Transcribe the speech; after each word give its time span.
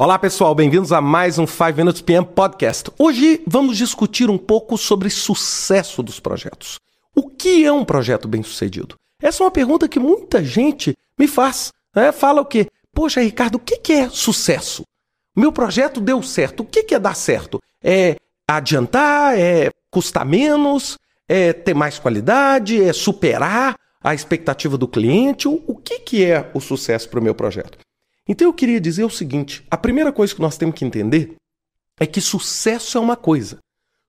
Olá 0.00 0.16
pessoal, 0.16 0.54
bem-vindos 0.54 0.92
a 0.92 1.00
mais 1.00 1.40
um 1.40 1.46
5 1.46 1.76
Minutes 1.76 2.00
PM 2.00 2.24
Podcast. 2.24 2.88
Hoje 2.96 3.42
vamos 3.44 3.76
discutir 3.76 4.30
um 4.30 4.38
pouco 4.38 4.78
sobre 4.78 5.10
sucesso 5.10 6.04
dos 6.04 6.20
projetos. 6.20 6.78
O 7.16 7.28
que 7.28 7.64
é 7.64 7.72
um 7.72 7.84
projeto 7.84 8.28
bem-sucedido? 8.28 8.94
Essa 9.20 9.42
é 9.42 9.44
uma 9.44 9.50
pergunta 9.50 9.88
que 9.88 9.98
muita 9.98 10.44
gente 10.44 10.96
me 11.18 11.26
faz. 11.26 11.72
Né? 11.92 12.12
Fala 12.12 12.42
o 12.42 12.44
quê? 12.44 12.68
Poxa, 12.94 13.20
Ricardo, 13.20 13.56
o 13.56 13.58
que 13.58 13.92
é 13.92 14.08
sucesso? 14.08 14.84
Meu 15.34 15.50
projeto 15.50 16.00
deu 16.00 16.22
certo. 16.22 16.60
O 16.60 16.64
que 16.64 16.94
é 16.94 16.98
dar 17.00 17.16
certo? 17.16 17.60
É 17.82 18.14
adiantar? 18.48 19.36
É 19.36 19.68
custar 19.90 20.24
menos? 20.24 20.96
É 21.26 21.52
ter 21.52 21.74
mais 21.74 21.98
qualidade? 21.98 22.80
É 22.80 22.92
superar 22.92 23.74
a 24.00 24.14
expectativa 24.14 24.78
do 24.78 24.86
cliente? 24.86 25.48
O 25.48 25.74
que 25.74 26.24
é 26.24 26.48
o 26.54 26.60
sucesso 26.60 27.08
para 27.08 27.18
o 27.18 27.22
meu 27.22 27.34
projeto? 27.34 27.78
Então 28.28 28.46
eu 28.46 28.52
queria 28.52 28.80
dizer 28.80 29.04
o 29.04 29.10
seguinte: 29.10 29.64
a 29.70 29.76
primeira 29.76 30.12
coisa 30.12 30.34
que 30.34 30.40
nós 30.40 30.58
temos 30.58 30.74
que 30.74 30.84
entender 30.84 31.34
é 31.98 32.06
que 32.06 32.20
sucesso 32.20 32.98
é 32.98 33.00
uma 33.00 33.16
coisa, 33.16 33.58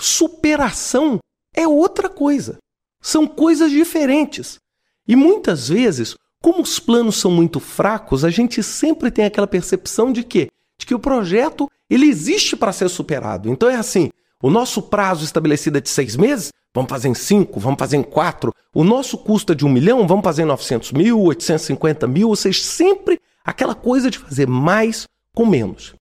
superação 0.00 1.18
é 1.54 1.68
outra 1.68 2.08
coisa. 2.08 2.58
São 3.00 3.26
coisas 3.26 3.70
diferentes. 3.70 4.58
E 5.06 5.14
muitas 5.14 5.68
vezes, 5.68 6.16
como 6.42 6.62
os 6.62 6.80
planos 6.80 7.16
são 7.16 7.30
muito 7.30 7.60
fracos, 7.60 8.24
a 8.24 8.30
gente 8.30 8.62
sempre 8.62 9.10
tem 9.10 9.24
aquela 9.24 9.46
percepção 9.46 10.12
de 10.12 10.24
que, 10.24 10.50
de 10.78 10.86
que 10.86 10.94
o 10.94 10.98
projeto 10.98 11.70
ele 11.88 12.06
existe 12.06 12.56
para 12.56 12.72
ser 12.72 12.88
superado. 12.88 13.48
Então 13.48 13.68
é 13.68 13.76
assim: 13.76 14.10
o 14.42 14.50
nosso 14.50 14.82
prazo 14.82 15.24
estabelecido 15.24 15.78
é 15.78 15.80
de 15.80 15.88
seis 15.88 16.16
meses, 16.16 16.52
vamos 16.74 16.90
fazer 16.90 17.08
em 17.08 17.14
cinco, 17.14 17.60
vamos 17.60 17.78
fazer 17.78 17.96
em 17.96 18.02
quatro. 18.02 18.52
O 18.74 18.82
nosso 18.82 19.16
custo 19.18 19.52
é 19.52 19.56
de 19.56 19.64
um 19.64 19.68
milhão, 19.68 20.06
vamos 20.06 20.24
fazer 20.24 20.42
em 20.42 20.46
900 20.46 20.92
mil, 20.92 21.20
850 21.20 22.06
mil. 22.06 22.28
Ou 22.28 22.36
seja, 22.36 22.62
sempre 22.62 23.20
Aquela 23.46 23.76
coisa 23.76 24.10
de 24.10 24.18
fazer 24.18 24.48
mais 24.48 25.06
com 25.32 25.46
menos. 25.46 25.94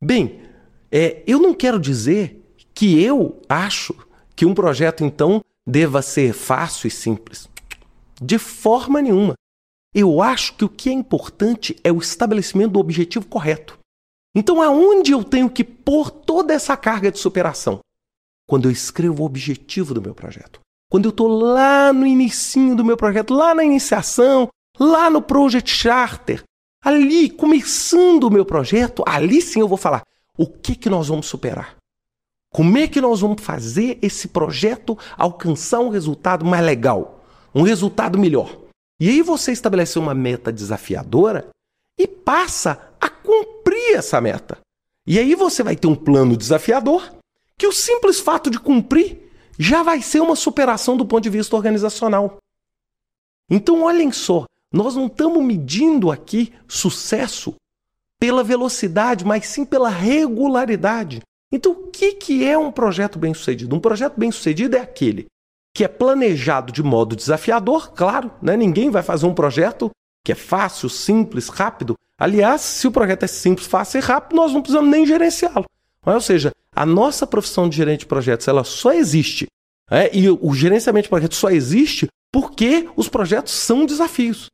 Bem, 0.00 0.40
é, 0.88 1.24
eu 1.26 1.40
não 1.40 1.52
quero 1.52 1.80
dizer 1.80 2.40
que 2.72 3.02
eu 3.02 3.42
acho 3.48 3.92
que 4.36 4.46
um 4.46 4.54
projeto, 4.54 5.02
então, 5.04 5.44
deva 5.66 6.00
ser 6.00 6.32
fácil 6.32 6.86
e 6.86 6.90
simples. 6.90 7.48
De 8.20 8.38
forma 8.38 9.02
nenhuma. 9.02 9.34
Eu 9.92 10.22
acho 10.22 10.54
que 10.54 10.64
o 10.64 10.68
que 10.68 10.88
é 10.88 10.92
importante 10.92 11.76
é 11.82 11.90
o 11.90 11.98
estabelecimento 11.98 12.72
do 12.72 12.78
objetivo 12.78 13.26
correto. 13.26 13.78
Então, 14.34 14.62
aonde 14.62 15.12
eu 15.12 15.24
tenho 15.24 15.50
que 15.50 15.64
pôr 15.64 16.10
toda 16.10 16.54
essa 16.54 16.76
carga 16.76 17.10
de 17.10 17.18
superação? 17.18 17.80
Quando 18.48 18.68
eu 18.68 18.70
escrevo 18.70 19.22
o 19.22 19.26
objetivo 19.26 19.92
do 19.92 20.00
meu 20.00 20.14
projeto. 20.14 20.60
Quando 20.90 21.06
eu 21.06 21.10
estou 21.10 21.28
lá 21.28 21.92
no 21.92 22.06
início 22.06 22.76
do 22.76 22.84
meu 22.84 22.96
projeto, 22.96 23.34
lá 23.34 23.54
na 23.54 23.64
iniciação, 23.64 24.48
lá 24.78 25.10
no 25.10 25.22
Project 25.22 25.70
Charter, 25.70 26.42
ali 26.84 27.30
começando 27.30 28.24
o 28.24 28.30
meu 28.30 28.44
projeto, 28.44 29.02
ali 29.06 29.40
sim 29.40 29.60
eu 29.60 29.68
vou 29.68 29.78
falar 29.78 30.02
o 30.36 30.46
que 30.46 30.74
que 30.74 30.88
nós 30.88 31.08
vamos 31.08 31.26
superar. 31.26 31.76
Como 32.52 32.76
é 32.76 32.86
que 32.86 33.00
nós 33.00 33.20
vamos 33.20 33.42
fazer 33.42 33.98
esse 34.02 34.28
projeto 34.28 34.98
alcançar 35.16 35.80
um 35.80 35.88
resultado 35.88 36.44
mais 36.44 36.64
legal, 36.64 37.24
um 37.54 37.62
resultado 37.62 38.18
melhor? 38.18 38.58
E 39.00 39.08
aí 39.08 39.22
você 39.22 39.52
estabelece 39.52 39.98
uma 39.98 40.14
meta 40.14 40.52
desafiadora 40.52 41.48
e 41.98 42.06
passa 42.06 42.92
a 43.00 43.08
cumprir 43.08 43.96
essa 43.96 44.20
meta. 44.20 44.58
E 45.06 45.18
aí 45.18 45.34
você 45.34 45.62
vai 45.62 45.76
ter 45.76 45.86
um 45.86 45.94
plano 45.94 46.36
desafiador 46.36 47.10
que 47.56 47.66
o 47.66 47.72
simples 47.72 48.20
fato 48.20 48.50
de 48.50 48.58
cumprir 48.58 49.30
já 49.58 49.82
vai 49.82 50.02
ser 50.02 50.20
uma 50.20 50.36
superação 50.36 50.96
do 50.96 51.06
ponto 51.06 51.22
de 51.22 51.30
vista 51.30 51.56
organizacional. 51.56 52.38
Então, 53.50 53.82
olhem 53.82 54.12
só, 54.12 54.44
nós 54.72 54.94
não 54.94 55.06
estamos 55.06 55.42
medindo 55.44 56.10
aqui 56.10 56.52
sucesso 56.66 57.54
pela 58.18 58.42
velocidade, 58.42 59.24
mas 59.24 59.46
sim 59.46 59.64
pela 59.64 59.88
regularidade. 59.88 61.20
Então, 61.52 61.72
o 61.72 61.90
que, 61.90 62.12
que 62.12 62.44
é 62.44 62.56
um 62.56 62.72
projeto 62.72 63.18
bem-sucedido? 63.18 63.76
Um 63.76 63.80
projeto 63.80 64.14
bem-sucedido 64.16 64.76
é 64.76 64.80
aquele 64.80 65.26
que 65.74 65.84
é 65.84 65.88
planejado 65.88 66.72
de 66.72 66.82
modo 66.82 67.16
desafiador, 67.16 67.92
claro, 67.92 68.30
né? 68.42 68.56
ninguém 68.56 68.90
vai 68.90 69.02
fazer 69.02 69.26
um 69.26 69.34
projeto 69.34 69.90
que 70.24 70.32
é 70.32 70.34
fácil, 70.34 70.88
simples, 70.88 71.48
rápido. 71.48 71.96
Aliás, 72.18 72.60
se 72.60 72.86
o 72.86 72.92
projeto 72.92 73.24
é 73.24 73.26
simples, 73.26 73.66
fácil 73.66 73.98
e 73.98 74.02
rápido, 74.02 74.36
nós 74.36 74.52
não 74.52 74.60
precisamos 74.60 74.90
nem 74.90 75.06
gerenciá-lo. 75.06 75.64
Ou 76.04 76.20
seja, 76.20 76.52
a 76.74 76.86
nossa 76.86 77.26
profissão 77.26 77.68
de 77.68 77.76
gerente 77.76 78.00
de 78.00 78.06
projetos 78.06 78.46
ela 78.46 78.64
só 78.64 78.92
existe. 78.92 79.46
É, 79.90 80.14
e 80.16 80.30
o 80.30 80.54
gerenciamento 80.54 81.04
de 81.04 81.10
projetos 81.10 81.38
só 81.38 81.50
existe 81.50 82.06
porque 82.32 82.88
os 82.96 83.08
projetos 83.08 83.52
são 83.52 83.84
desafios. 83.84 84.46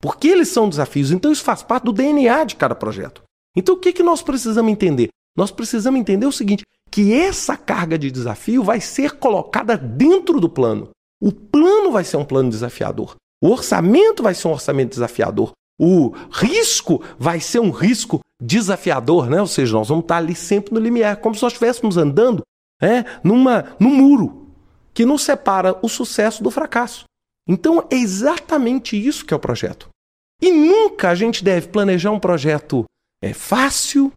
Porque 0.00 0.28
eles 0.28 0.48
são 0.48 0.68
desafios. 0.68 1.10
Então 1.10 1.30
isso 1.30 1.44
faz 1.44 1.62
parte 1.62 1.84
do 1.84 1.92
DNA 1.92 2.44
de 2.44 2.56
cada 2.56 2.74
projeto. 2.74 3.22
Então 3.56 3.74
o 3.74 3.78
que, 3.78 3.92
que 3.92 4.02
nós 4.02 4.22
precisamos 4.22 4.70
entender? 4.70 5.08
Nós 5.36 5.50
precisamos 5.50 6.00
entender 6.00 6.26
o 6.26 6.32
seguinte: 6.32 6.64
que 6.90 7.12
essa 7.12 7.56
carga 7.56 7.98
de 7.98 8.10
desafio 8.10 8.62
vai 8.62 8.80
ser 8.80 9.12
colocada 9.12 9.76
dentro 9.76 10.40
do 10.40 10.48
plano. 10.48 10.90
O 11.20 11.32
plano 11.32 11.92
vai 11.92 12.04
ser 12.04 12.16
um 12.16 12.24
plano 12.24 12.48
desafiador. 12.48 13.14
O 13.42 13.50
orçamento 13.50 14.22
vai 14.22 14.34
ser 14.34 14.48
um 14.48 14.52
orçamento 14.52 14.90
desafiador. 14.90 15.52
O 15.78 16.12
risco 16.30 17.02
vai 17.18 17.40
ser 17.40 17.60
um 17.60 17.70
risco 17.70 18.20
desafiador, 18.40 19.30
né? 19.30 19.40
Ou 19.40 19.46
seja, 19.46 19.72
nós 19.72 19.88
vamos 19.88 20.04
estar 20.04 20.16
ali 20.16 20.34
sempre 20.34 20.74
no 20.74 20.80
limiar, 20.80 21.18
como 21.18 21.34
se 21.34 21.42
nós 21.42 21.52
estivéssemos 21.52 21.96
andando 21.96 22.42
é, 22.82 23.04
numa, 23.22 23.76
num 23.78 23.94
muro 23.94 24.48
que 24.92 25.04
nos 25.04 25.22
separa 25.22 25.78
o 25.82 25.88
sucesso 25.88 26.42
do 26.42 26.50
fracasso. 26.50 27.04
Então 27.48 27.86
é 27.90 27.96
exatamente 27.96 28.96
isso 28.96 29.24
que 29.24 29.32
é 29.32 29.36
o 29.36 29.40
projeto. 29.40 29.88
E 30.40 30.50
nunca 30.50 31.10
a 31.10 31.14
gente 31.14 31.44
deve 31.44 31.68
planejar 31.68 32.10
um 32.10 32.18
projeto 32.18 32.84
é 33.22 33.34
fácil, 33.34 34.12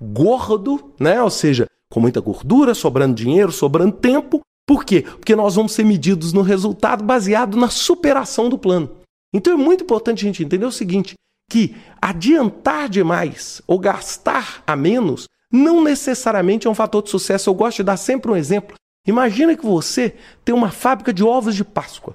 gordo, 0.00 0.92
né? 0.98 1.22
Ou 1.22 1.30
seja, 1.30 1.66
com 1.90 2.00
muita 2.00 2.20
gordura, 2.20 2.74
sobrando 2.74 3.14
dinheiro, 3.14 3.52
sobrando 3.52 3.92
tempo. 3.92 4.40
Por 4.66 4.84
quê? 4.84 5.02
Porque 5.02 5.36
nós 5.36 5.54
vamos 5.54 5.72
ser 5.72 5.84
medidos 5.84 6.32
no 6.32 6.42
resultado 6.42 7.04
baseado 7.04 7.56
na 7.56 7.68
superação 7.68 8.48
do 8.48 8.58
plano. 8.58 8.90
Então 9.32 9.52
é 9.52 9.56
muito 9.56 9.84
importante 9.84 10.24
a 10.24 10.26
gente 10.26 10.42
entender 10.42 10.66
o 10.66 10.72
seguinte: 10.72 11.14
que 11.50 11.76
adiantar 12.00 12.88
demais 12.88 13.62
ou 13.66 13.78
gastar 13.78 14.62
a 14.66 14.76
menos 14.76 15.26
não 15.50 15.82
necessariamente 15.82 16.66
é 16.66 16.70
um 16.70 16.74
fator 16.74 17.02
de 17.02 17.10
sucesso. 17.10 17.48
Eu 17.48 17.54
gosto 17.54 17.78
de 17.78 17.84
dar 17.84 17.96
sempre 17.96 18.30
um 18.30 18.36
exemplo. 18.36 18.76
Imagina 19.06 19.56
que 19.56 19.64
você 19.64 20.14
tem 20.44 20.54
uma 20.54 20.70
fábrica 20.70 21.12
de 21.12 21.24
ovos 21.24 21.54
de 21.54 21.64
Páscoa. 21.64 22.14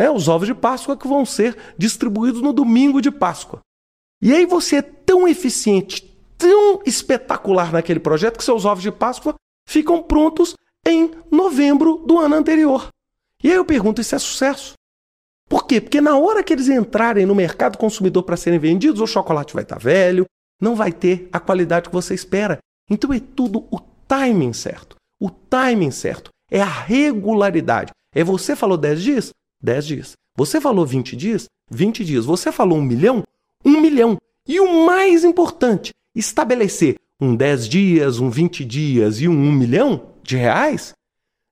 É, 0.00 0.10
os 0.10 0.28
ovos 0.28 0.46
de 0.46 0.54
Páscoa 0.54 0.96
que 0.96 1.06
vão 1.06 1.26
ser 1.26 1.56
distribuídos 1.76 2.40
no 2.40 2.54
domingo 2.54 3.02
de 3.02 3.10
Páscoa. 3.10 3.60
E 4.22 4.32
aí 4.32 4.46
você 4.46 4.76
é 4.76 4.82
tão 4.82 5.28
eficiente, 5.28 6.02
tão 6.38 6.80
espetacular 6.86 7.70
naquele 7.70 8.00
projeto 8.00 8.38
que 8.38 8.44
seus 8.44 8.64
ovos 8.64 8.82
de 8.82 8.90
Páscoa 8.90 9.34
ficam 9.68 10.02
prontos 10.02 10.54
em 10.86 11.10
novembro 11.30 11.98
do 11.98 12.18
ano 12.18 12.34
anterior. 12.34 12.88
E 13.44 13.50
aí 13.50 13.56
eu 13.56 13.64
pergunto: 13.64 14.00
isso 14.00 14.14
é 14.14 14.18
sucesso? 14.18 14.72
Por 15.46 15.66
quê? 15.66 15.80
Porque 15.82 16.00
na 16.00 16.16
hora 16.16 16.42
que 16.42 16.52
eles 16.52 16.68
entrarem 16.68 17.26
no 17.26 17.34
mercado 17.34 17.76
consumidor 17.76 18.22
para 18.22 18.38
serem 18.38 18.58
vendidos, 18.58 19.00
o 19.00 19.06
chocolate 19.06 19.52
vai 19.52 19.64
estar 19.64 19.76
tá 19.76 19.82
velho, 19.82 20.24
não 20.60 20.74
vai 20.74 20.92
ter 20.92 21.28
a 21.30 21.38
qualidade 21.38 21.90
que 21.90 21.94
você 21.94 22.14
espera. 22.14 22.58
Então 22.88 23.12
é 23.12 23.20
tudo 23.20 23.66
o 23.70 23.80
timing 24.08 24.54
certo. 24.54 24.96
O 25.20 25.28
timing 25.28 25.90
certo 25.90 26.30
é 26.50 26.62
a 26.62 26.64
regularidade. 26.64 27.92
É 28.14 28.24
você 28.24 28.56
falou 28.56 28.78
10 28.78 29.02
dias? 29.02 29.30
10 29.62 29.86
dias. 29.86 30.12
Você 30.36 30.60
falou 30.60 30.86
20 30.86 31.16
dias? 31.16 31.48
20 31.70 32.04
dias. 32.04 32.24
Você 32.24 32.50
falou 32.50 32.78
um 32.78 32.82
milhão? 32.82 33.24
Um 33.64 33.80
milhão. 33.80 34.16
E 34.46 34.58
o 34.60 34.84
mais 34.86 35.24
importante, 35.24 35.92
estabelecer 36.14 36.96
um 37.20 37.36
10 37.36 37.68
dias, 37.68 38.18
um 38.18 38.30
20 38.30 38.64
dias 38.64 39.20
e 39.20 39.28
um 39.28 39.32
1 39.32 39.52
milhão 39.52 40.06
de 40.22 40.36
reais 40.36 40.94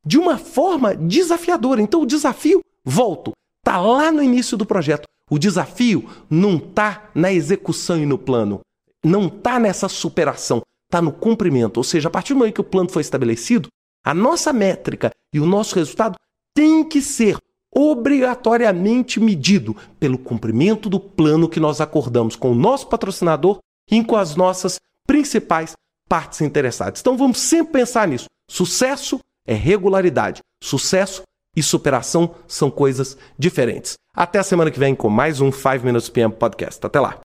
de 0.04 0.18
uma 0.18 0.38
forma 0.38 0.94
desafiadora. 0.94 1.82
Então 1.82 2.02
o 2.02 2.06
desafio, 2.06 2.62
volto, 2.84 3.32
está 3.58 3.78
lá 3.78 4.10
no 4.10 4.22
início 4.22 4.56
do 4.56 4.64
projeto. 4.64 5.06
O 5.30 5.38
desafio 5.38 6.08
não 6.30 6.56
está 6.56 7.10
na 7.14 7.30
execução 7.30 7.98
e 7.98 8.06
no 8.06 8.16
plano, 8.16 8.60
não 9.04 9.26
está 9.26 9.58
nessa 9.60 9.86
superação, 9.88 10.62
está 10.86 11.02
no 11.02 11.12
cumprimento. 11.12 11.76
Ou 11.76 11.84
seja, 11.84 12.08
a 12.08 12.10
partir 12.10 12.32
do 12.32 12.38
momento 12.38 12.54
que 12.54 12.60
o 12.62 12.64
plano 12.64 12.90
foi 12.90 13.02
estabelecido, 13.02 13.68
a 14.02 14.14
nossa 14.14 14.52
métrica 14.52 15.10
e 15.32 15.38
o 15.38 15.44
nosso 15.44 15.74
resultado 15.74 16.16
tem 16.54 16.82
que 16.82 17.02
ser 17.02 17.36
obrigatoriamente 17.74 19.20
medido 19.20 19.76
pelo 19.98 20.18
cumprimento 20.18 20.88
do 20.88 20.98
plano 20.98 21.48
que 21.48 21.60
nós 21.60 21.80
acordamos 21.80 22.34
com 22.36 22.50
o 22.52 22.54
nosso 22.54 22.88
patrocinador 22.88 23.58
e 23.90 24.02
com 24.04 24.16
as 24.16 24.36
nossas 24.36 24.78
principais 25.06 25.72
partes 26.08 26.40
interessadas. 26.40 27.00
Então 27.00 27.16
vamos 27.16 27.38
sempre 27.38 27.74
pensar 27.74 28.08
nisso. 28.08 28.26
Sucesso 28.50 29.20
é 29.46 29.54
regularidade. 29.54 30.40
Sucesso 30.62 31.22
e 31.56 31.62
superação 31.62 32.34
são 32.46 32.70
coisas 32.70 33.16
diferentes. 33.38 33.94
Até 34.14 34.38
a 34.38 34.44
semana 34.44 34.70
que 34.70 34.78
vem 34.78 34.94
com 34.94 35.08
mais 35.08 35.40
um 35.40 35.52
5 35.52 35.84
Minutes 35.84 36.08
PM 36.08 36.32
Podcast. 36.34 36.84
Até 36.84 37.00
lá. 37.00 37.20